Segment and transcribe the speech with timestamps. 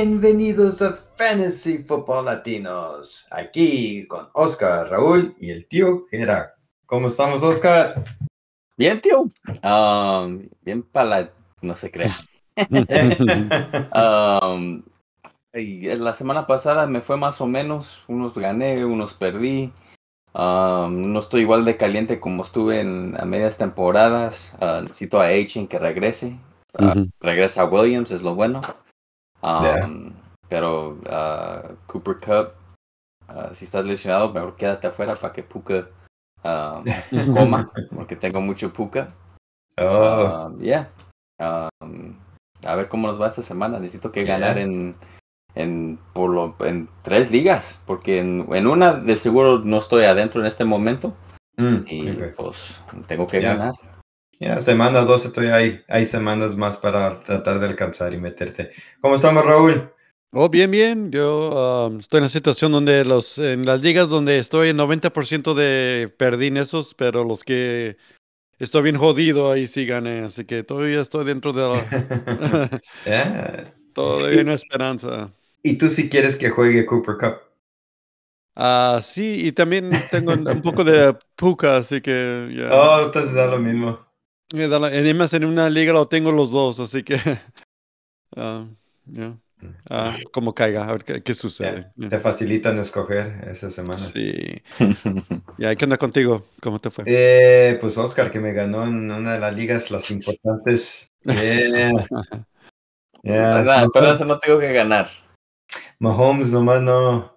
[0.00, 3.26] Bienvenidos a Fantasy Football Latinos.
[3.32, 6.54] Aquí con Oscar, Raúl y el tío Gera.
[6.86, 8.04] ¿Cómo estamos, Oscar?
[8.76, 9.28] Bien, tío.
[9.64, 12.16] Um, bien para no se crea.
[14.54, 14.84] um,
[15.52, 18.04] la semana pasada me fue más o menos.
[18.06, 19.72] Unos gané, unos perdí.
[20.32, 24.54] Um, no estoy igual de caliente como estuve en a medias temporadas.
[24.60, 26.38] Uh, necesito a Achen que regrese.
[26.78, 28.60] Uh, regresa a Williams, es lo bueno.
[29.42, 30.12] Um,
[30.48, 32.52] Pero uh, Cooper Cup,
[33.28, 35.88] uh, si estás lesionado, mejor quédate afuera para que Puka
[36.42, 36.84] um,
[37.34, 39.08] coma, porque tengo mucho Puka.
[39.76, 40.46] Oh.
[40.48, 40.88] Um, yeah.
[41.38, 42.16] Um,
[42.66, 43.78] a ver cómo nos va esta semana.
[43.78, 44.38] Necesito que Yeah.
[44.38, 44.96] ganar en,
[45.54, 50.40] en, por lo, en tres ligas, porque en, en una de seguro no estoy adentro
[50.40, 51.14] en este momento
[51.60, 53.56] Mm, y pues tengo que Yeah.
[53.56, 53.74] ganar.
[54.40, 55.82] Ya, semana 12 estoy ahí.
[55.88, 58.70] Hay semanas más para tratar de alcanzar y meterte.
[59.00, 59.90] ¿Cómo estamos, Raúl?
[60.30, 61.10] Oh, bien, bien.
[61.10, 65.54] Yo um, estoy en una situación donde los, en las ligas donde estoy, el 90%
[65.54, 67.96] de perdí en esos, pero los que
[68.60, 70.20] estoy bien jodido, ahí sí gané.
[70.20, 72.80] Así que todavía estoy dentro de la...
[73.04, 73.74] Yeah.
[73.92, 75.32] todavía hay esperanza.
[75.64, 77.48] ¿Y tú si quieres que juegue Cooper Cup?
[78.54, 82.68] Ah, sí, y también tengo un poco de puca, así que ya.
[82.72, 84.07] Oh, entonces da lo mismo.
[84.52, 87.16] Además, en una liga lo tengo los dos, así que...
[88.36, 88.66] ah,
[89.06, 89.36] ya.
[89.90, 91.90] Ah, como caiga, a ver qué, qué sucede.
[92.08, 93.98] Te facilitan escoger esa semana.
[93.98, 94.62] Sí.
[95.58, 96.46] Ya, ¿qué onda contigo?
[96.60, 97.02] ¿Cómo te fue?
[97.08, 101.06] Eh, pues Oscar, que me ganó en una de las ligas, las importantes.
[101.24, 102.06] Yeah.
[103.24, 103.54] Yeah.
[103.54, 103.86] ¿Verdad?
[103.92, 105.10] Pero eso no tengo que ganar.
[105.98, 107.36] Mahomes nomás no.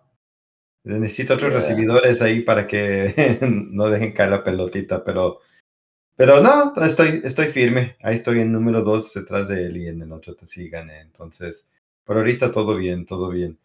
[0.83, 1.59] Necesito otros Yeah.
[1.61, 5.39] recibidores ahí para que no dejen caer la pelotita, pero.
[6.15, 7.97] Pero no, estoy, estoy firme.
[8.01, 11.01] Ahí estoy en número dos detrás de él y en el otro sí gané.
[11.01, 11.67] Entonces,
[12.03, 13.57] por ahorita todo bien, todo bien.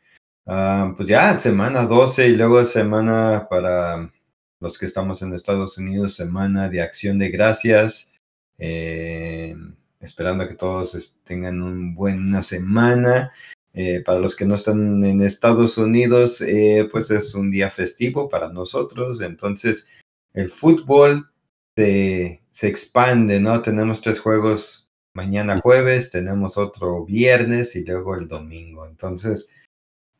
[0.47, 4.13] Ah, pues ya, semana 12 y luego semana para
[4.61, 8.13] los que estamos en Estados Unidos, semana de acción de gracias.
[8.59, 9.55] Eh,
[10.01, 13.33] esperando que todos tengan una buena semana.
[13.75, 18.29] Eh, para los que no están en Estados Unidos, eh, pues es un día festivo
[18.29, 19.21] para nosotros.
[19.21, 19.87] Entonces,
[20.33, 21.31] el fútbol
[21.77, 23.61] se, se expande, ¿no?
[23.63, 28.87] Tenemos tres juegos mañana jueves, tenemos otro viernes y luego el domingo.
[28.87, 29.49] Entonces,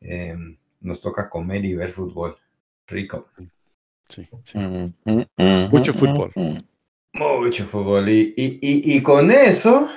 [0.01, 0.35] eh,
[0.81, 2.37] nos toca comer y ver fútbol.
[2.87, 3.29] Rico.
[4.09, 4.59] Sí, sí.
[5.71, 6.31] Mucho fútbol.
[7.13, 8.09] Mucho fútbol.
[8.09, 9.89] Y, y, y, y con eso,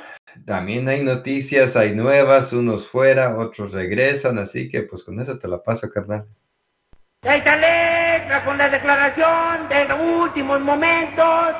[0.44, 5.49] también hay noticias, hay nuevas, unos fuera, otros regresan, así que pues con eso te
[5.49, 6.26] la paso, carnal.
[7.22, 7.60] Esta
[8.30, 11.54] letra con la declaración de los últimos momentos.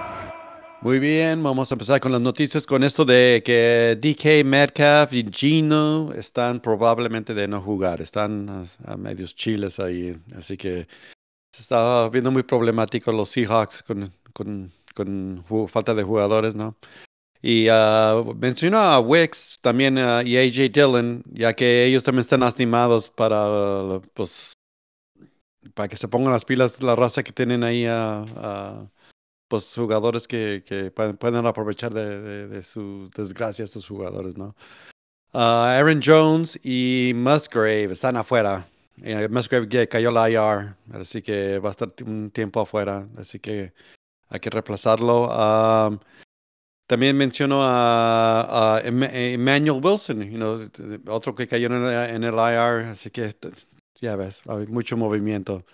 [0.83, 5.29] Muy bien, vamos a empezar con las noticias con esto de que DK Metcalf y
[5.31, 10.87] Gino están probablemente de no jugar, están a, a medios chiles ahí, así que
[11.53, 16.77] se está viendo muy problemático los Seahawks con, con, con falta de jugadores, ¿no?
[17.43, 22.41] Y ah, menciono a Wicks también ah, y AJ Dillon, ya que ellos también están
[22.41, 24.53] lastimados para, pues,
[25.75, 28.91] para que se pongan las pilas la raza que tienen ahí a, a,
[29.49, 34.55] pues jugadores que, que pueden, aprovechar de, de, de su desgracia estos jugadores, ¿no?
[35.33, 38.67] Ah, Aaron Jones y Musgrave están afuera.
[39.03, 43.73] Eh, Musgrave cayó la IR, así que va a estar un tiempo afuera, así que
[44.29, 45.29] hay que reemplazarlo.
[45.29, 45.99] Um,
[46.87, 50.69] también menciono a, a Em- Emmanuel Wilson, you know,
[51.07, 53.35] otro que cayó en el, en el IR, así que
[54.01, 55.65] ya ves, hay mucho movimiento.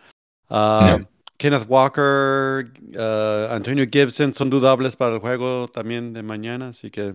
[0.48, 1.06] Yeah.
[1.38, 2.64] Kenneth Walker,
[2.94, 7.14] uh, Antonio Gibson son dudables para el juego también de mañana, así que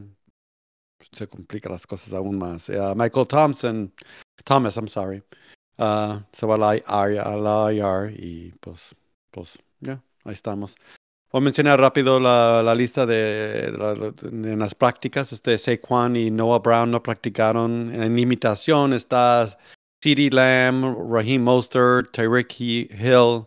[1.11, 2.69] se complican las cosas aún más.
[2.69, 3.91] Uh, Michael Thompson,
[4.43, 5.23] Thomas, I'm sorry,
[5.79, 8.95] uh, se va a la, IR a la IR y pues,
[9.31, 10.75] pues, ya, ahí estamos.
[11.31, 13.67] Voy a mencionar rápido la, la lista de,
[14.21, 15.31] en las prácticas.
[15.31, 17.89] Este Saquon y Noah Brown no practicaron.
[17.95, 19.57] En imitación está
[20.01, 23.45] CeeDee Lamb, Raheem Mostert, Tyreek Hill,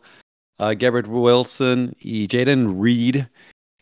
[0.58, 3.26] uh, Garrett Wilson y Jaden Reed.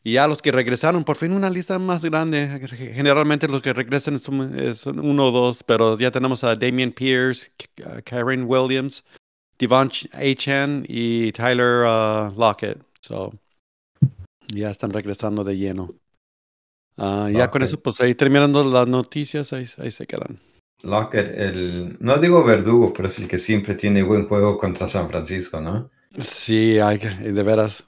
[0.05, 2.49] Y ya los que regresaron, por fin una lista más grande.
[2.93, 6.91] Generalmente los que regresan son, eh, son uno o dos, pero ya tenemos a Damian
[6.91, 9.05] Pierce, K- uh, Karen Williams,
[9.59, 12.83] Devon Ch- Achan y Tyler uh, Lockett.
[13.01, 13.33] So,
[14.49, 15.95] ya están regresando de lleno.
[16.97, 20.41] Ah, ya con eso, pues ahí terminando las noticias, ahí, ahí se quedan.
[20.85, 25.09] Lockett, el, no digo verdugo, pero es el que siempre tiene buen juego contra San
[25.09, 25.91] Francisco, ¿no?
[26.19, 27.85] Sí, hay, que- de veras.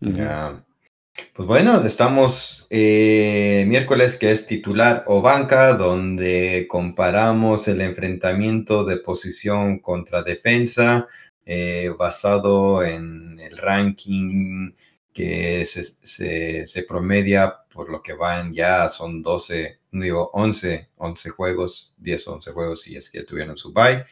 [0.00, 0.64] Ya.
[1.34, 8.98] Pues bueno, estamos eh, miércoles que es titular o banca, donde comparamos el enfrentamiento de
[8.98, 11.08] posición contra defensa
[11.46, 14.72] eh, basado en el ranking
[15.12, 21.94] que se, se, promedia por lo que van ya, son 12, digo 11, 11 juegos,
[21.98, 24.04] 10, 11 juegos si es que estuvieron su bye,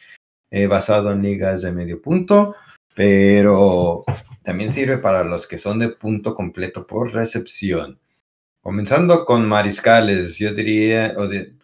[0.51, 2.55] eh, basado en ligas de medio punto,
[2.93, 4.03] pero
[4.43, 7.99] también sirve para los que son de punto completo por recepción.
[8.61, 11.55] Comenzando con mariscales, yo diría, o de,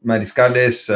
[0.00, 0.90] mariscales,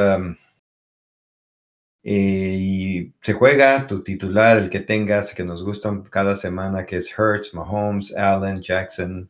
[2.04, 6.98] eh, y se juega tu titular, el que tengas, que nos gustan cada semana, que
[6.98, 9.28] es Hurts, Mahomes, Allen, Jackson.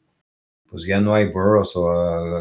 [0.70, 1.84] Pues ya no hay Burrows o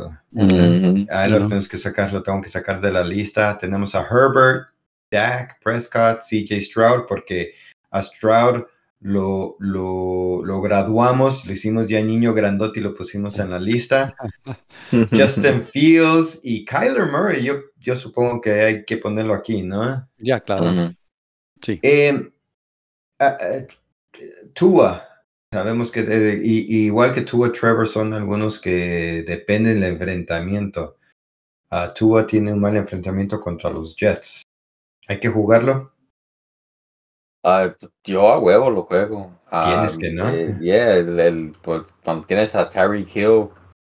[0.07, 1.07] uh, Mm, Mm-hmm.
[1.11, 3.55] ahí lo tenemos que sacar, lo tengo que sacar de la lista.
[3.59, 4.69] Tenemos a Herbert,
[5.11, 7.53] Dak, Prescott, CJ Stroud, porque
[7.91, 8.63] a Stroud
[9.01, 14.15] lo, lo, lo graduamos, lo hicimos ya niño grandote y lo pusimos en la lista.
[15.11, 20.07] Justin Fields y Kyler Murray, yo, yo supongo que hay que ponerlo aquí, ¿no?
[20.17, 20.95] Ya, claro.
[21.61, 21.79] Sí.
[21.83, 22.31] Eh,
[23.19, 23.67] ah, ah,
[24.53, 25.05] Tua,
[25.51, 26.01] sabemos que
[26.43, 30.97] y- y igual que Tua, Trevor son algunos que dependen del enfrentamiento.
[31.69, 34.43] Ah, Tua tiene un mal enfrentamiento contra los Jets.
[35.07, 35.91] ¿Hay que jugarlo?
[37.43, 37.75] Ah,
[38.05, 39.37] yo a huevo lo juego.
[39.49, 40.29] Tienes Ah, que, ¿no?
[40.29, 41.57] eh, yeah, el, el-
[42.03, 43.49] cuando tienes a Tyreek Hill,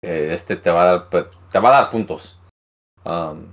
[0.02, 2.40] eh, este te va a dar, pues, te va a dar puntos.
[3.04, 3.52] Um,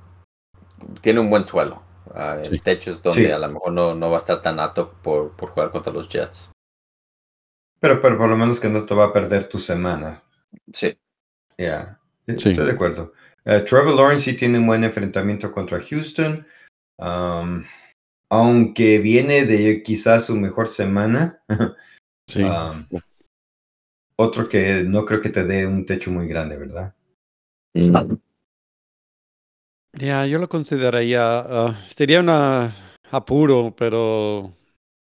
[1.01, 1.81] tiene un buen suelo.
[2.13, 2.51] Ah, Sí.
[2.53, 3.31] El techo es donde Sí.
[3.31, 6.07] a lo mejor no, no va a estar tan alto por, por jugar contra los
[6.09, 6.51] Jets.
[7.79, 10.21] Pero, pero por lo menos que no te va a perder tu semana.
[10.73, 10.97] Sí.
[11.57, 12.49] Ya, eh, Sí.
[12.51, 13.13] estoy de acuerdo.
[13.45, 16.45] Eh, Trevor Lawrence sí tiene un buen enfrentamiento contra Houston.
[16.97, 17.63] Um,
[18.29, 21.41] aunque viene de quizás su mejor semana.
[22.25, 22.41] Sí.
[22.41, 22.87] um,
[24.15, 26.95] otro que no creo que te dé un techo muy grande, ¿verdad?
[27.73, 28.15] Mm.
[29.93, 31.21] Ya, yo lo consideraría.
[31.39, 32.73] ah, sería una
[33.11, 34.51] apuro, pero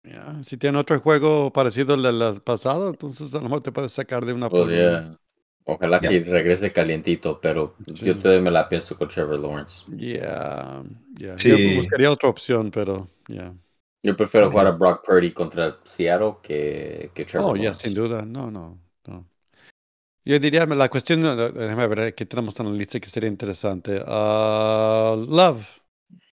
[0.03, 3.91] ya, si tiene otro juego parecido al del pasado, entonces a lo mejor te puedes
[3.91, 4.69] sacar de una apuro.
[4.69, 5.17] yeah.
[5.65, 8.05] Ojalá que regrese calientito, pero Sí.
[8.05, 9.83] yo todavía me la pienso con Trevor Lawrence.
[9.87, 10.83] Ya,
[11.17, 11.37] ya.
[11.39, 11.49] Sí.
[11.49, 13.53] Yo buscaría otra opción, pero ya.
[14.03, 14.71] Yo prefiero jugar a.
[14.71, 18.25] Brock Purdy contra Seattle que, que Trevor Oh, ya, sin duda.
[18.25, 18.77] No, no.
[20.25, 21.21] Yo diría, la cuestión,
[21.53, 24.01] déjame ver qué tenemos en la lista que sería interesante.
[24.07, 25.65] Ah, Love.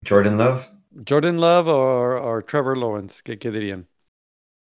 [0.08, 0.68] Jordan Love.
[1.08, 3.88] Jordan Love o o Trevor Lawrence, ¿qué, qué dirían?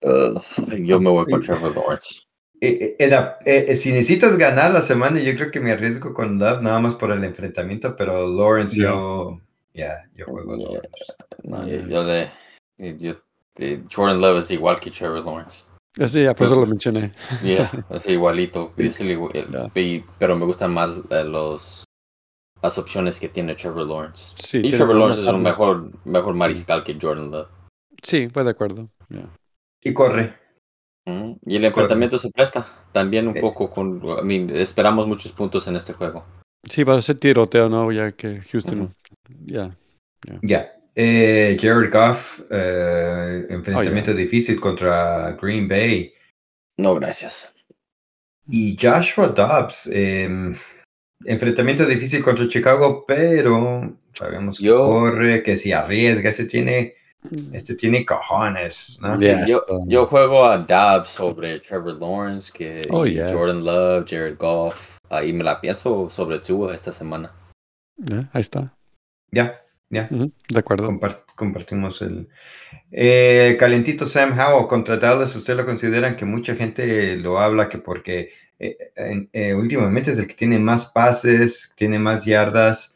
[0.02, 2.22] Yo me voy con Trevor Lawrence.
[2.60, 6.38] Eh, eh, era- eh, si necesitas ganar la semana, yo creo que me arriesgo con
[6.38, 9.40] Love nada más por el enfrentamiento, pero Lawrence yo,
[9.74, 10.64] ya, yo juego Ya.
[10.66, 11.14] Lawrence.
[11.44, 11.82] No, Yeah.
[11.82, 13.22] yo, yo de, yo-
[13.56, 15.64] de- Jordan Love es igual que Trevor Lawrence.
[15.94, 17.12] Sí, ya, por eso lo mencioné.
[17.44, 18.74] Yeah, es igualito.
[18.78, 19.82] es el igu- el- Ya.
[19.82, 21.84] y- pero me gustan más eh, los
[22.62, 24.34] las opciones que tiene Trevor Lawrence.
[24.36, 27.48] Sí, y Trevor Lawrence es un mejor, mejor mariscal que Jordan Love.
[28.04, 28.88] Sí, voy de acuerdo.
[29.84, 30.38] Y corre.
[31.46, 33.42] Y el enfrentamiento se presta también un Eh.
[33.42, 34.00] poco con.
[34.04, 36.24] I mean, esperamos muchos puntos en este juego.
[36.70, 37.92] Sí, va a ser tiroteo, ¿no?
[37.92, 38.94] Ya que Houston.
[39.46, 39.75] Ya.
[40.44, 40.72] Ya.
[40.95, 46.13] Eh, Jared Goff, eh, enfrentamiento difícil contra Green Bay.
[46.77, 47.53] No, gracias.
[48.50, 50.57] Y Joshua Dobbs, em,
[51.25, 56.95] enfrentamiento difícil contra Chicago, pero sabemos que Yo- corre, que si arriesga, este tiene,
[57.53, 59.17] este tiene cojones, ¿no?
[59.17, 59.45] Ya,
[59.88, 63.31] yo, juego a Dobbs sobre Trevor Lawrence, que Oh, yeah.
[63.31, 64.98] Jordan Love, Jared Goff.
[65.10, 67.31] Ahí me la pienso sobre Tua esta semana.
[67.98, 68.74] ya, ahí está.
[69.31, 69.61] Ya,
[69.91, 70.88] ya, De acuerdo.
[70.88, 72.27] compar- compartimos el...
[72.91, 77.77] Eh, calentito Sam Howell contra Dallas, ¿usted lo consideran que mucha gente lo habla que
[77.77, 78.77] porque eh,
[79.33, 82.95] eh, últimamente es el que tiene más pases, tiene más yardas,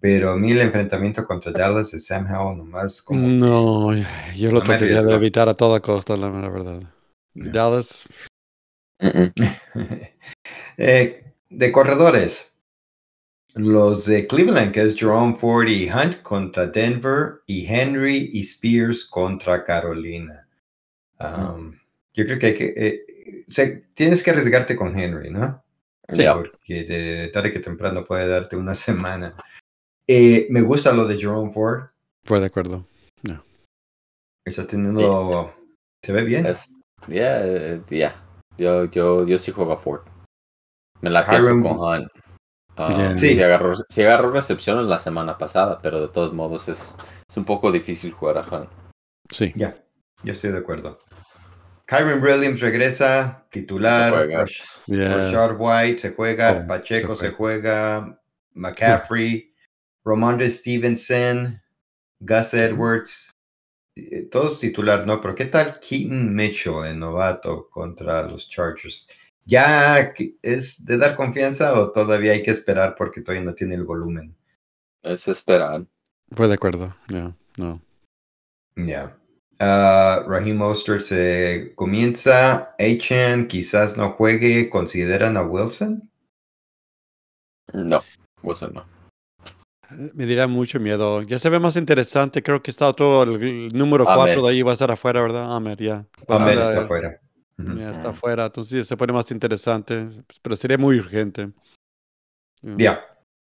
[0.00, 3.20] pero a mí el enfrentamiento contra Dallas de Sam Howell nomás como...
[3.20, 3.92] que- No,
[4.36, 6.82] yo lo No trataría de evitar a toda costa, la mera verdad.
[7.34, 7.50] No.
[7.52, 8.04] Dallas.
[10.78, 12.52] Eh, de corredores,
[13.56, 19.04] los de Cleveland, que es Jerome Ford y Hunt contra Denver, y Henry y Spears
[19.06, 20.46] contra Carolina.
[21.18, 21.72] Um,
[22.14, 22.74] Yo creo que hay que.
[22.76, 25.64] eh, o sea, tienes que arriesgarte con Henry, ¿no?
[26.08, 26.34] Ya.
[26.34, 29.34] Porque de tarde que temprano puede darte una semana.
[30.06, 31.88] Eh, me gusta lo de Jerome Ford.
[32.28, 32.86] voy de acuerdo.
[34.44, 35.52] Está teniendo.
[36.04, 36.46] Se ve bien.
[36.46, 36.72] Es,
[37.08, 38.22] yeah, eh, yeah.
[38.56, 40.02] Yo, yo, yo sí juego a Ford.
[41.00, 42.08] Me la pienso Hiram- con Hunt.
[42.76, 43.16] Ah, Yeah.
[43.18, 43.34] Sí.
[43.34, 43.42] sí.
[43.42, 46.94] agarró, sí agarró recepciones la semana pasada, pero de todos modos es,
[47.28, 48.70] es un poco difícil jugar a Hunt.
[49.30, 49.52] Sí.
[49.56, 49.76] Ya,
[50.22, 50.98] yo estoy de acuerdo.
[51.86, 54.12] Kyron Williams regresa, titular.
[54.12, 54.40] Juega.
[54.42, 55.52] Rash- Yeah.
[55.58, 58.20] White se juega, Oh, Pacheco se se juega,
[58.54, 59.54] McCaffrey,
[60.04, 61.60] Ramondre Stevenson,
[62.20, 63.30] Gus Edwards,
[63.96, 65.20] eh, todos titular, ¿no?
[65.20, 69.08] Pero ¿qué tal Keaton Mitchell, el novato, contra los Chargers?
[69.46, 70.12] ¿Ya
[70.42, 74.36] es de dar confianza o todavía hay que esperar porque todavía no tiene el volumen?
[75.02, 75.86] Es esperar.
[76.34, 76.96] Fue de acuerdo.
[77.08, 77.32] Yeah.
[77.56, 77.80] No.
[78.74, 79.16] Ya.
[79.60, 82.74] Ah, Raheem Mostert se comienza.
[82.78, 84.68] Achan quizás no juegue.
[84.68, 86.10] ¿Consideran a Wilson?
[87.72, 88.02] No,
[88.42, 88.84] Wilson no.
[90.14, 91.22] Me dirá mucho miedo.
[91.22, 92.42] Ya se ve más interesante.
[92.42, 94.42] Creo que está todo el, el número 4 Ahmed.
[94.42, 95.54] de ahí va a estar afuera, ¿verdad?
[95.54, 96.06] Ahmed, ya.
[96.28, 97.20] Va a Ahmed estar, está eh, afuera.
[97.58, 98.46] Ya está afuera.
[98.46, 100.08] Entonces se pone más interesante.
[100.42, 101.50] Pero sería muy urgente.
[102.62, 103.04] Ya,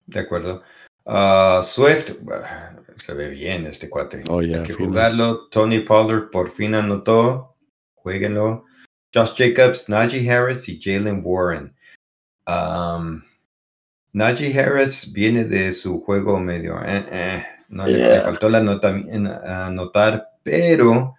[0.06, 0.62] de acuerdo.
[1.06, 2.12] Ah, Swift,
[2.96, 4.23] se ve bien este cuate.
[4.28, 4.88] Oh, ya, Hay que fino.
[4.88, 5.49] jugarlo.
[5.49, 7.56] Tony Pollard por fin anotó.
[7.94, 8.64] Jueguenlo.
[9.14, 11.75] Josh Jacobs, Najee Harris y Jalen Warren.
[12.46, 13.23] Um,
[14.12, 16.78] Najee Harris viene de su juego medio.
[16.84, 18.23] eh, eh, no le, le Yeah.
[18.23, 18.88] faltó la nota,
[19.66, 21.14] anotar, pero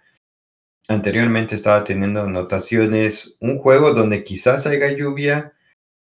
[0.88, 3.36] anteriormente estaba teniendo anotaciones.
[3.40, 5.52] Un juego donde quizás haya lluvia.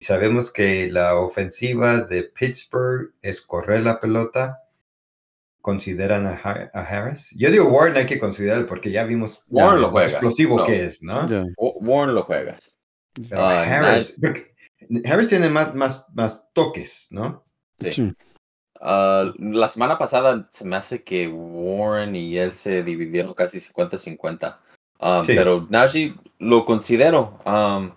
[0.00, 4.58] Sabemos que la ofensiva de Pittsburgh es correr la pelota.
[5.60, 7.34] ¿Consideran a, Ha- a Harris?
[7.36, 10.64] Yo digo Warren hay que considerar porque ya vimos Warren lo juegas, explosivo no.
[10.66, 11.26] que es, ¿no?
[11.58, 12.78] Warren lo juegas.
[13.28, 14.16] Pero Ah, Harris,
[15.04, 17.44] Harris tiene más, más, más toques, ¿no?
[17.78, 17.92] Sí.
[17.92, 18.12] Sí.
[18.80, 24.58] Ah, la semana pasada se me hace que Warren y él se dividieron casi 50-50.
[25.00, 25.34] Um, Sí.
[25.34, 27.38] Pero Najee lo considero.
[27.46, 27.90] um,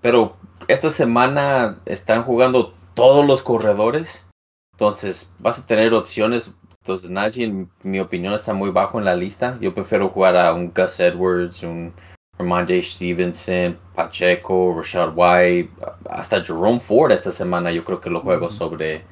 [0.00, 0.36] pero
[0.68, 4.28] esta semana están jugando todos los corredores.
[4.72, 6.50] Entonces vas a tener opciones.
[6.82, 9.58] Entonces Najee, en mi opinión, está muy bajo en la lista.
[9.60, 11.92] Yo prefiero jugar a un Gus Edwards, un
[12.38, 15.70] Ramondre Stevenson, Pacheco, Rashad White,
[16.10, 17.72] hasta Jerome Ford esta semana.
[17.72, 19.04] Yo creo que lo juego sobre,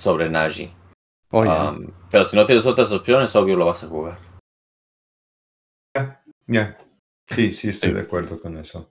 [0.00, 0.72] sobre Najee.
[1.30, 1.42] Oh.
[1.44, 4.18] Um, pero si no tienes otras opciones, obvio lo vas a jugar.
[6.46, 6.76] Ya.
[7.28, 7.94] Sí, sí, estoy Sí.
[7.94, 8.90] de acuerdo con eso.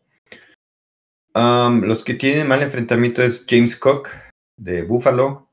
[1.35, 4.09] Um, los que tienen mal enfrentamiento es James Cook
[4.57, 5.49] de Buffalo.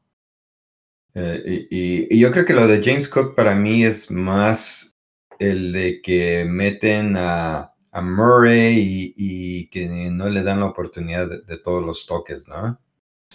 [1.15, 4.95] Eh, y, y- y yo creo que lo de James Cook para mí es más
[5.39, 11.29] el de que meten a, a Murray y, y que no le dan la oportunidad
[11.29, 12.79] de, de todos los toques, ¿no?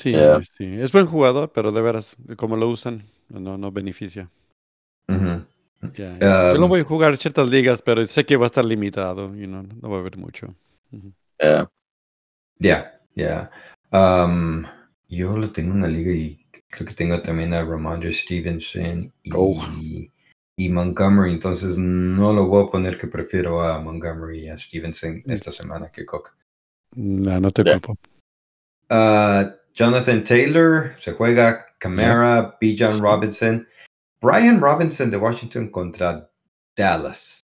[0.01, 0.41] Sí, Yeah.
[0.41, 0.65] sí.
[0.81, 4.29] Es buen jugador, pero de veras, como lo usan, no, no beneficia.
[5.08, 5.15] Yo
[5.84, 9.36] Um, lo voy a jugar en ciertas ligas, pero sé que va a estar limitado
[9.36, 10.53] y no, no va a haber mucho.
[10.91, 11.12] Ujú.
[11.39, 11.70] Yeah.
[12.60, 13.50] Ya, ya.
[13.91, 14.63] Um,
[15.10, 19.31] yo lo tengo en una liga y creo que tengo también a Ramondre Stevenson y,
[19.34, 19.60] Oh.
[20.55, 25.24] y Montgomery, entonces no lo voy a poner que prefiero a Montgomery y a Stevenson
[25.25, 26.38] esta semana que Cook.
[26.96, 27.98] No, no te culpo.
[28.89, 32.75] Ah, Jonathan Taylor se juega Camara, B.
[32.77, 33.01] John Sí.
[33.01, 33.67] Robinson,
[34.21, 36.29] Brian Robinson de Washington contra
[36.75, 37.41] Dallas.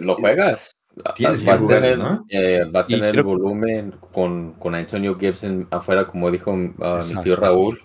[0.00, 0.72] ¿Lo juegas?
[1.14, 2.24] Tienes va que a jugarlo, tener, ¿no?
[2.28, 7.22] eh, va a tener creo- volumen con, con Antonio Gibson afuera, como dijo ah, mi
[7.22, 7.80] tío Raúl.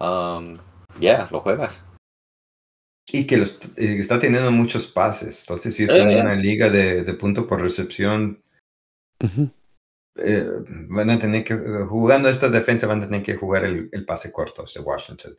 [0.00, 0.56] Um,
[0.98, 1.84] yeah, lo juegas.
[3.06, 5.40] Y que los, eh, está teniendo muchos pases.
[5.42, 6.20] Entonces, si es Eh, en eh.
[6.20, 8.42] una liga de, de punto por recepción,
[9.22, 9.50] Ujú.
[10.18, 10.44] Eh,
[10.88, 14.04] van a tener que, eh, jugando esta defensa, van a tener que jugar el, el
[14.04, 15.36] pase corto de Washington.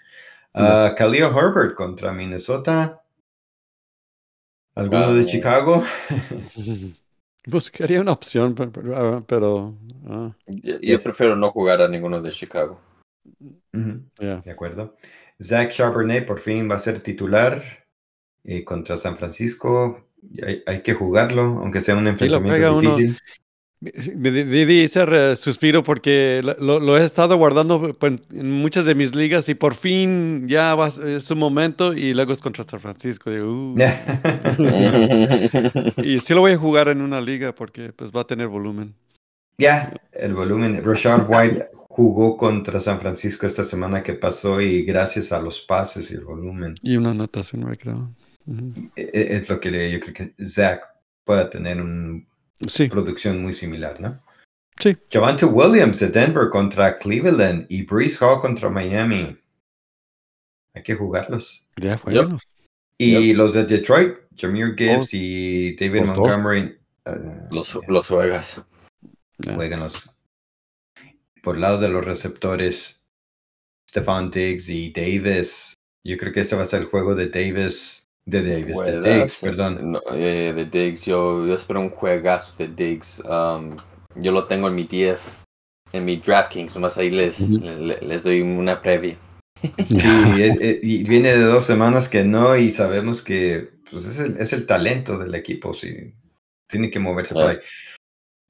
[0.53, 3.01] Ah, Khalil Herbert contra Minnesota.
[4.75, 5.25] ¿Alguno de Ah.
[5.25, 5.83] Chicago?
[7.45, 9.75] Buscaría una opción, pero, ah, pero,
[10.47, 12.79] Yo, yo Es- prefiero no jugar a ninguno de Chicago.
[13.71, 14.95] De acuerdo.
[15.41, 17.63] Zach Charbonnet por fin va a ser titular
[18.43, 20.07] eh, contra San Francisco.
[20.45, 22.97] Hay, hay que jugarlo, aunque sea un enfrentamiento uno.
[23.81, 28.93] Me di- ese re- suspiro porque lo, lo- he estado guardando pues, en muchas de
[28.93, 32.81] mis ligas y por fin ya va, es su momento y luego es contra San
[32.81, 33.31] Francisco.
[33.31, 33.77] digo, uh.
[36.03, 38.95] y sí lo voy a jugar en una liga porque pues va a tener volumen.
[39.57, 40.83] Ya, el volumen.
[40.83, 46.11] Rashard White jugó contra San Francisco esta semana que pasó y gracias a los pases
[46.11, 48.09] y el volumen, Y una anotación, me creo.
[48.45, 48.73] Ujú.
[48.95, 50.81] e- e- es lo que le- yo creo que Zach
[51.23, 52.21] pueda tener una
[52.67, 54.21] Sí, producción muy similar, ¿no?
[54.79, 54.97] Sí.
[55.11, 59.37] Javante Williams de Denver contra Cleveland y Brees Hall contra Miami.
[60.73, 61.65] Hay que jugarlos.
[61.75, 62.43] ya jueguenos.
[62.97, 66.17] Y los de Detroit, Jameer Gibbs y David los.
[66.17, 66.77] Montgomery.
[67.05, 68.61] eh, los, los juegas.
[69.37, 69.55] Ya.
[69.55, 70.21] jueguenlos.
[71.41, 72.99] Por el lado de los receptores,
[73.89, 75.73] Stefan Diggs y Davis.
[76.03, 79.01] Yo creo que este va a ser el juego de Davis De Davis, de.
[79.01, 79.91] Diggs, perdón.
[79.93, 83.23] No, eh, de Diggs, yo, yo espero un juegazo de Diggs.
[83.25, 83.75] Um,
[84.15, 85.21] yo lo tengo en mi DF,
[85.93, 89.17] en mi DraftKings, nomás ahí les, le- les doy una previa.
[89.61, 89.97] Sí,
[90.41, 94.37] es- es- y viene de dos semanas que no, y sabemos que pues, es, el,
[94.37, 96.13] es el talento del equipo, sí.
[96.67, 97.49] Tiene que moverse por Ah.
[97.51, 97.59] ahí.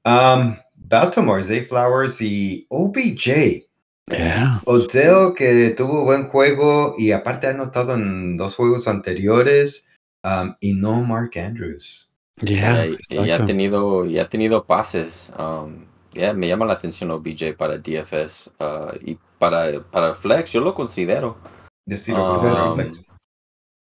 [0.06, 3.69] Um, Baltimore, Zay Flowers y OBJ.
[4.10, 4.62] Yeah.
[4.66, 9.88] Odell que tuvo buen juego y aparte ha anotado en dos juegos anteriores
[10.24, 12.12] um, y no Mark Andrews.
[12.42, 12.88] Yeah.
[12.88, 15.32] y, y ha tenido, y ha tenido pases.
[15.38, 20.62] Um, yeah, me llama la atención OBJ para DFS uh, y para, para Flex, yo
[20.62, 21.38] lo considero.
[21.86, 23.02] Yo sí lo considero Um, flex.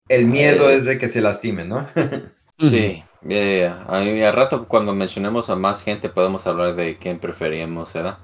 [0.09, 1.87] El miedo eh, es de que se lastime, ¿no?
[2.59, 3.85] Sí, yeah, yeah.
[3.87, 8.17] Ahí al rato cuando mencionemos a más gente podemos hablar de quién preferíamos, ¿verdad?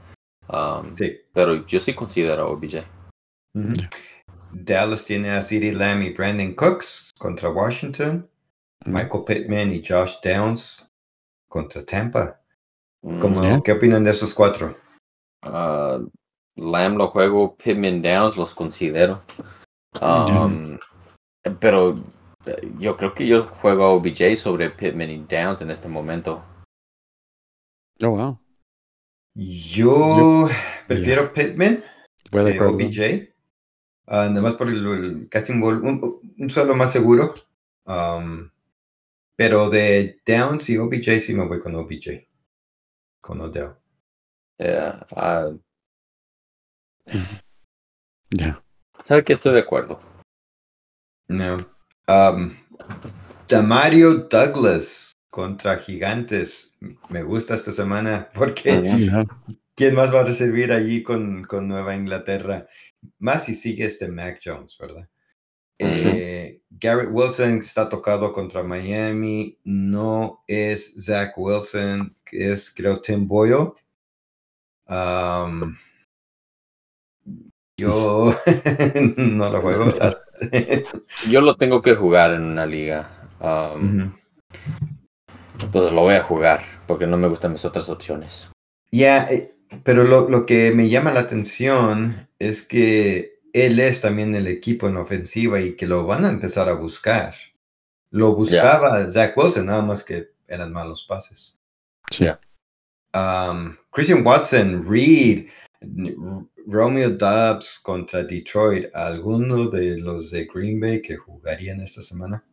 [0.49, 1.19] Um, sí.
[1.33, 2.83] Pero yo sí considero OBJ.
[3.55, 3.73] Ujú.
[4.51, 8.29] Dallas tiene a CeeDee Lamb y Brandon Cooks contra Washington.
[8.85, 10.91] Michael Pittman y Josh Downs
[11.49, 12.39] contra Tampa.
[13.01, 13.61] Mm, ¿Cómo- Yeah.
[13.63, 14.75] ¿Qué opinan de esos cuatro?
[15.45, 16.05] uh,
[16.55, 19.21] Lamb lo juego, Pittman Downs los considero.
[20.01, 20.77] Um,
[21.59, 21.95] Pero
[22.45, 26.43] eh, yo creo que yo juego a OBJ sobre Pittman y Downs en este momento.
[28.01, 28.39] Oh, wow.
[29.35, 30.47] Yo
[30.87, 31.83] prefiero Pittman
[32.31, 32.75] de que acuerdo.
[32.75, 33.29] OBJ.
[34.05, 37.33] Nada más por el, el casting ball, un, un solo más seguro.
[37.85, 38.49] Um,
[39.35, 42.27] pero de Downs y OBJ sí me voy con OBJ.
[43.21, 43.75] Con Odell.
[44.59, 45.51] Yeah, ah,
[48.29, 48.63] Yeah.
[49.03, 49.99] ¿Sabe que estoy de acuerdo?
[51.27, 51.57] No.
[52.07, 52.55] Um,
[53.47, 56.75] Damario Douglas contra Gigantes.
[57.09, 58.69] Me gusta esta semana porque.
[59.75, 62.67] ¿quién más va a recibir allí con, con Nueva Inglaterra?
[63.17, 65.09] Más si sigue este Mac Jones, ¿verdad?
[65.79, 66.07] Sí.
[66.07, 69.57] Eh, Garrett Wilson está tocado contra Miami.
[69.63, 73.73] No es Zach Wilson, es creo Tim Boyle.
[74.87, 75.75] Um,
[77.75, 78.35] yo
[79.17, 79.93] no lo juego.
[81.27, 83.09] Yo lo tengo que jugar en una liga.
[83.41, 84.13] Um.
[85.61, 88.49] Entonces lo voy a jugar porque no me gustan mis otras opciones.
[88.91, 94.35] Ya, eh, pero lo, lo que me llama la atención es que él es también
[94.35, 97.35] el equipo en ofensiva y que lo van a empezar a buscar.
[98.09, 101.57] Lo buscaba Zach Wilson, nada más que eran malos pases.
[102.11, 102.25] Sí.
[102.25, 102.39] Yeah.
[103.15, 105.47] Um, Christian Watson, Reed,
[106.67, 108.87] Romeo Dobbs contra Detroit.
[108.93, 112.43] ¿Alguno de los de Green Bay que jugarían esta semana?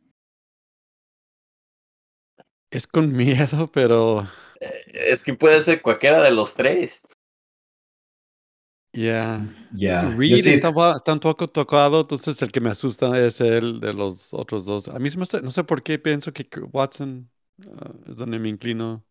[2.70, 4.26] Es con miedo, pero
[4.60, 7.02] Eh, Es que puede ser cualquiera de los tres.
[8.92, 9.40] yeah.
[9.72, 13.92] Ya, Reed sí- estaba tan poco tocado, entonces el que me asusta es el de
[13.92, 14.88] los otros dos.
[14.88, 17.30] A mí se me hace- no sé por qué pienso que Watson
[17.78, 19.04] ah, es donde me inclino.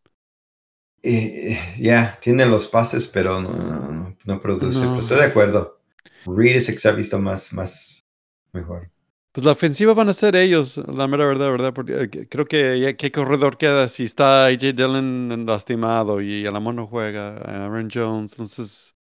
[1.02, 4.80] Eh, ya, tiene los pases, pero no, no, no produce.
[4.80, 4.90] No.
[4.90, 5.80] Pero estoy de acuerdo.
[6.26, 8.06] Reed es el que se ha visto más, más
[8.54, 8.92] mejor.
[9.40, 11.74] Pues la ofensiva van a ser ellos, la mera verdad, ¿verdad?
[11.74, 16.54] Porque eh, creo que ya- qué corredor queda si está AJ Dillon lastimado y el
[16.54, 18.96] amor no juega, Aaron Jones, entonces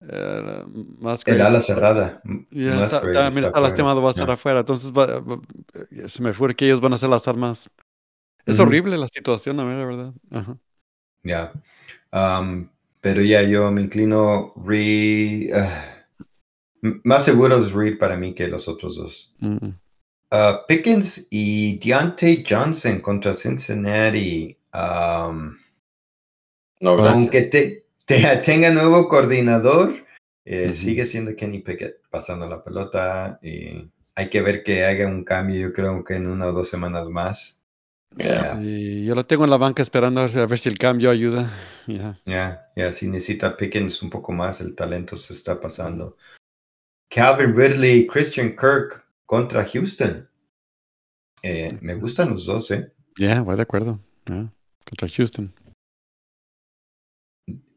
[0.00, 0.64] eh,
[0.98, 2.20] más El ala cerrada.
[2.74, 3.60] Musgrave está, también está fuera.
[3.60, 4.34] lastimado, va a estar Ya.
[4.34, 4.60] afuera.
[4.60, 5.40] Entonces, va- va-
[5.92, 7.70] eh, se me fue que ellos van a ser las armas.
[8.46, 10.14] Es horrible la situación, la mera verdad.
[11.24, 11.52] Ya.
[12.12, 12.68] Um,
[13.00, 15.93] pero ya yo me inclino ah, m-
[17.02, 19.34] más seguro es Reed para mí que los otros dos.
[19.40, 19.70] Mm.
[20.30, 24.56] Ah, Pickens y Deontay Johnson contra Cincinnati.
[24.72, 25.56] Um,
[26.80, 27.14] No, gracias.
[27.14, 29.94] aunque te, te- tenga nuevo coordinador,
[30.44, 33.38] eh, sigue siendo Kenny Pickett pasando la pelota.
[33.42, 36.68] Y hay que ver que haga un cambio, yo creo que en una o dos
[36.68, 37.60] semanas más.
[38.16, 38.58] Yeah.
[38.58, 41.50] Sí, yo lo tengo en la banca esperando a ver si, el cambio ayuda.
[41.86, 42.20] Ya.
[42.24, 46.16] Ya, ya, si necesita Pickens un poco más, el talento se está pasando.
[47.14, 50.28] Calvin Ridley, Christian Kirk contra Houston.
[51.44, 52.92] Eh, me gustan los dos, ¿eh?
[53.16, 54.00] Ya, voy de acuerdo.
[54.26, 54.52] Ya,
[54.84, 55.54] Contra Houston.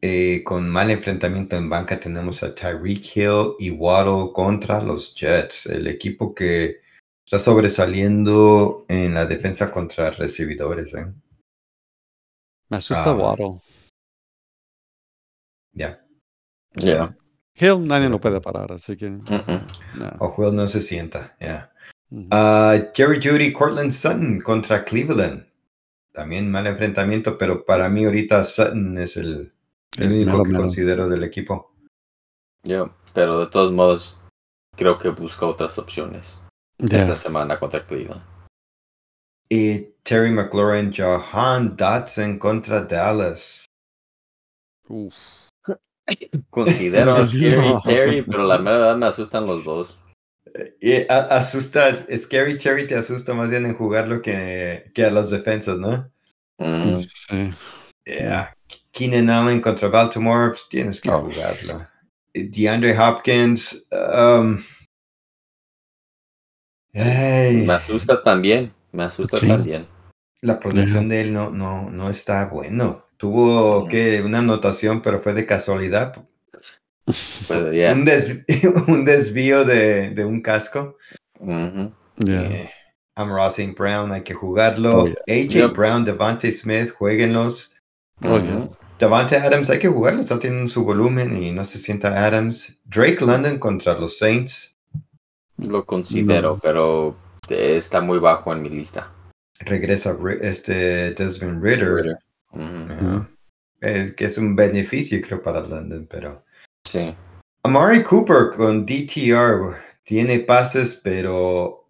[0.00, 5.66] Eh, Con mal enfrentamiento en banca tenemos a Tyreek Hill y Waddle contra los Jets,
[5.66, 6.80] el equipo que
[7.24, 11.06] está sobresaliendo en la defensa contra recibidores, ¿eh?
[12.70, 13.14] Me asusta Ah.
[13.14, 13.60] Waddle.
[15.72, 16.04] Ya.
[16.74, 17.16] Yeah.
[17.58, 19.10] Hill nadie lo puede parar, así que.
[19.10, 19.66] Mm-mm.
[19.96, 20.10] no.
[20.20, 21.72] Ojo, no se sienta, ya.
[22.30, 25.46] Ah, Jerry Judy, Cortland Sutton contra Cleveland.
[26.12, 29.52] También mal enfrentamiento, pero para mí ahorita Sutton es el,
[29.98, 30.62] el único mero que mero.
[30.62, 31.72] considero del equipo.
[32.62, 32.90] Yeah.
[33.14, 34.18] Pero de todos modos,
[34.76, 36.40] creo que busca otras opciones.
[36.78, 38.22] Esta semana contra Cleveland.
[39.50, 43.64] Y Terry McLaurin, Johan Dotson contra Dallas.
[44.88, 45.14] Uf.
[46.50, 47.80] Considero a Scary No.
[47.84, 49.98] Terry, pero la verdad me asustan los dos.
[50.80, 55.30] Y a- asusta, Scary Terry te asusta más bien en jugarlo que, que a las
[55.30, 56.10] defensas, ¿no?
[56.58, 57.52] Mm, Sí.
[58.06, 58.54] Yeah.
[58.90, 61.20] Keenan Allen contra Baltimore, pues, tienes que Oh.
[61.20, 61.86] jugarlo.
[62.32, 64.58] Y DeAndre Hopkins, um,
[66.94, 69.46] ay, Me asusta también, me asusta Sí.
[69.46, 69.86] también.
[70.40, 73.04] la producción de él no, no, no está bueno.
[73.18, 76.14] Tuvo que una anotación, pero fue de casualidad.
[77.48, 78.44] Pero Un, des-
[78.88, 80.96] un desvío de, de un casco.
[81.40, 82.70] Eh,
[83.16, 83.74] Amon St.
[83.76, 85.02] Brown, hay que jugarlo.
[85.02, 85.16] Oh, yeah.
[85.44, 85.72] AJ Yep.
[85.76, 87.74] Brown, Devante Smith, jueguenlos.
[88.24, 88.40] Oh.
[88.98, 92.80] Davante Adams, hay que jugarlo, no tienen su volumen y no se sienta Adams.
[92.84, 94.76] Drake London contra los Saints.
[95.56, 96.58] Lo considero, No.
[96.60, 97.16] pero
[97.48, 99.12] está muy bajo en mi lista.
[99.60, 101.92] Regresa este Desmond Ritter.
[101.94, 102.16] Ritter.
[102.52, 102.92] Ujú.
[102.92, 103.28] Ajá.
[103.80, 106.44] Eh, que es un beneficio, creo, para London, pero.
[106.84, 107.14] Sí.
[107.62, 111.86] Amari Cooper con DTR tiene pases, pero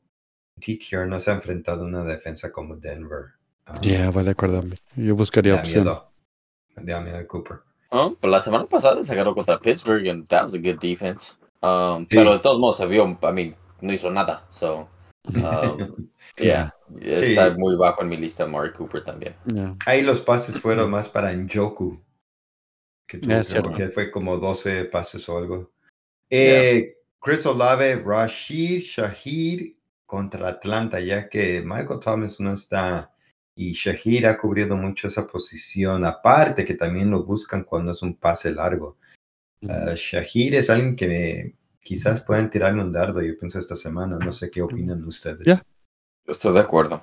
[0.57, 3.27] DTR no se ha enfrentado a una defensa como Denver.
[3.67, 4.65] Ah, Ya, voy de acuerdo.
[4.97, 5.85] Yo buscaría da opción.
[5.85, 6.11] miedo.
[6.77, 7.59] Da miedo Cooper.
[7.91, 11.35] Oh, pues la semana pasada se agarró contra Pittsburgh and that was a good defense.
[11.63, 12.17] Um, Sí.
[12.17, 14.45] Pero de todos modos se vio, I mean, no hizo nada.
[14.51, 14.89] So,
[15.35, 19.35] um, yeah, está muy bajo en mi lista Mari Cooper también.
[19.87, 22.01] Ahí los pases fueron más para Njoku.
[23.07, 23.33] Que tuvo-
[23.93, 25.73] fue como 12 pases o algo.
[26.31, 29.75] Eh, Chris Olave, Rashid Shahid
[30.07, 33.13] contra Atlanta, ya que Michael Thomas no está
[33.55, 36.05] y Shahid ha cubrido mucho esa posición.
[36.05, 38.99] Aparte que también lo buscan cuando es un pase largo.
[39.63, 44.19] Uh, Shahid es alguien que quizás puedan tirarle un dardo, yo pienso esta semana.
[44.19, 45.41] No sé qué opinan ustedes.
[45.45, 45.63] Ya.
[46.29, 47.03] Estoy de acuerdo.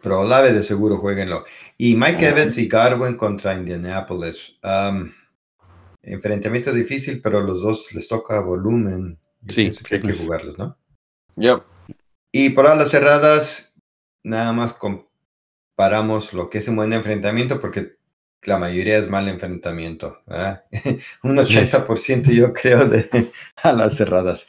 [0.00, 1.44] Pero Olave de seguro jueguenlo.
[1.76, 2.28] Y Mike.
[2.28, 4.58] Evans y Garwin contra Indianapolis.
[4.62, 5.12] Um,
[6.02, 9.18] enfrentamiento difícil, pero los dos les toca volumen.
[9.42, 10.76] Yo Sí, que hay que jugarlos, ¿no?
[11.36, 11.62] Yep.
[12.32, 13.74] Y por las cerradas,
[14.24, 17.96] nada más comparamos lo que es un buen enfrentamiento, porque
[18.42, 20.20] la mayoría es mal enfrentamiento.
[20.26, 20.64] ¿verdad?
[21.22, 23.30] un 80% yo creo de
[23.62, 24.46] a las cerradas.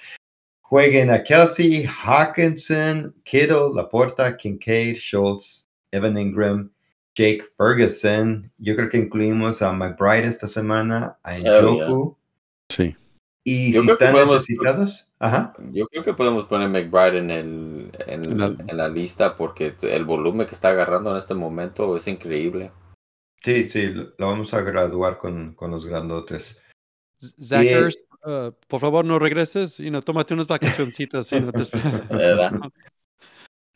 [0.63, 6.71] Jueguen a Kelsey, Hawkinson, Kittle, Laporta, Kincaid, Schultz, Evan Ingram,
[7.15, 8.51] Jake Ferguson.
[8.57, 12.17] Yo creo que incluimos a McBride esta semana, a Oh, Njoku.
[12.69, 12.95] Sí.
[13.45, 15.53] Y Yo si creo que están podemos- necesitados, ajá.
[15.73, 19.75] Yo creo que podemos poner McBride en, el, en, En la- en la lista porque
[19.81, 22.71] el volumen que está agarrando en este momento es increíble.
[23.43, 26.57] Sí, sí, lo lo vamos a graduar con, con los grandotes.
[27.19, 31.31] Zachers, uh, por favor, no regreses y no tómate unas vacacioncitas.
[31.31, 31.63] y no te
[32.09, 32.51] ¿Verdad?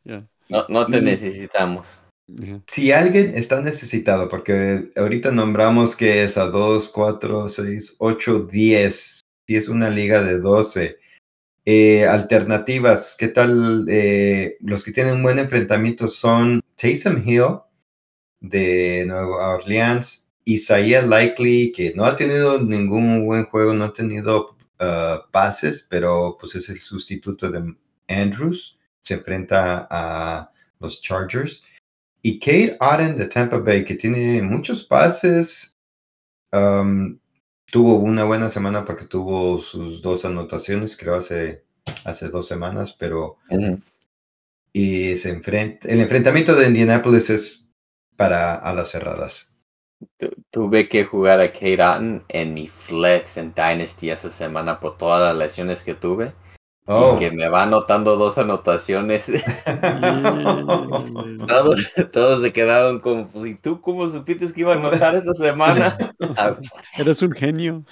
[0.03, 0.25] Ya.
[0.49, 2.01] No, no te Y- necesitamos.
[2.27, 2.61] Ya.
[2.67, 9.21] Si alguien está necesitado, porque ahorita nombramos que es a 2, 4, 6, 8, 10,
[9.47, 10.97] si es una liga de 12.
[11.65, 13.85] Eh, alternativas, ¿qué tal?
[13.89, 17.59] Eh, los que tienen un buen enfrentamiento son Taysom Hill
[18.39, 24.55] de Nueva Orleans, Isaiah Likely, que no ha tenido ningún buen juego, no ha tenido
[24.79, 27.75] uh, pases, pero pues es el sustituto de
[28.07, 31.63] Andrews, se enfrenta a los Chargers.
[32.21, 35.77] Y Kate Aden de Tampa Bay, que tiene muchos pases,
[36.51, 37.19] um,
[37.71, 41.63] tuvo una buena semana porque tuvo sus dos anotaciones, creo hace,
[42.05, 43.37] hace dos semanas, pero
[44.73, 47.65] y se enfrenta, el enfrentamiento de Indianapolis es
[48.15, 49.56] para a las cerradas.
[50.19, 54.97] Tu- Tuve que jugar a Kate Otten en mi flex en Dynasty esa semana por
[54.97, 56.33] todas las lesiones que tuve.
[56.89, 57.15] Oh.
[57.15, 59.29] Y que me va anotando dos anotaciones.
[61.47, 65.33] todos, todos se quedaron como, pues, ¿y tú cómo supiste que iba a anotar esta
[65.33, 65.97] semana?
[66.37, 66.57] Ah,
[66.97, 67.83] Eres un genio.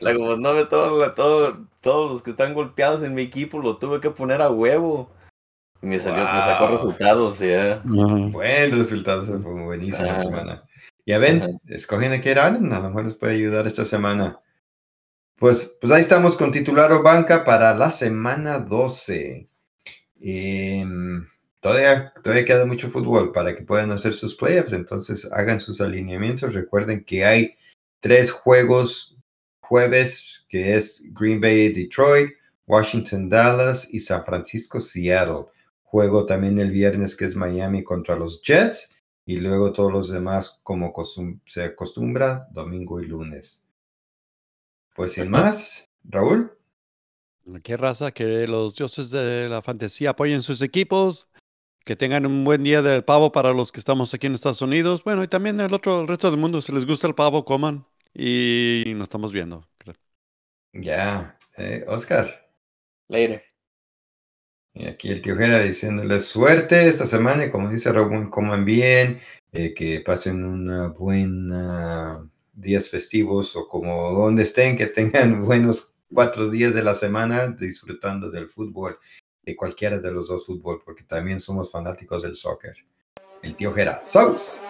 [0.00, 3.76] La como no ve todo, todo- todos los que están golpeados en mi equipo lo
[3.78, 5.10] tuve que poner a huevo.
[5.82, 6.72] Y me salió, me sacó Wow.
[6.72, 7.72] resultados, ya.
[7.74, 7.82] Ajá.
[8.30, 10.22] Buen resultado, se fue buenísima Ajá.
[10.22, 10.64] semana.
[11.06, 11.50] Ya ven, Ajá.
[11.68, 14.40] escogen a Kate Allen, a lo mejor les puede ayudar esta semana.
[15.36, 19.48] Pues, pues ahí estamos con titular o banca para la semana 12.
[20.20, 21.26] Em,
[21.60, 26.54] todavía, todavía queda mucho fútbol para que puedan hacer sus playoffs, entonces hagan sus alineamientos.
[26.54, 27.54] Recuerden que hay
[28.00, 29.16] tres juegos
[29.60, 32.30] jueves, que es Green Bay, Detroit,
[32.66, 35.46] Washington, Dallas y San Francisco, Seattle.
[35.90, 38.94] Juego también el viernes que es Miami contra los Jets
[39.26, 43.68] y luego todos los demás como costum- se acostumbra, domingo y lunes.
[44.94, 46.52] Pues sin más, Raúl.
[47.62, 51.28] Qué raza, que los dioses de la fantasía apoyen sus equipos,
[51.84, 55.04] que tengan un buen día del pavo para los que estamos aquí en Estados Unidos.
[55.04, 57.86] Bueno, y también el otro, el resto del mundo, si les gusta el pavo, coman
[58.14, 59.66] y nos estamos viendo.
[60.72, 62.48] Ya, eh, Oscar.
[63.08, 63.42] Later.
[64.78, 69.20] Y aquí el tío Jera diciéndole suerte esta semana y como dice Raúl, coman bien,
[69.50, 76.48] eh, que pasen una buena días festivos o como donde estén, que tengan buenos cuatro
[76.48, 78.96] días de la semana disfrutando del fútbol,
[79.42, 82.76] de cualquiera de los dos fútbol, porque también somos fanáticos del soccer.
[83.42, 84.04] El tío Gerard.
[84.04, 84.60] ¡Saus!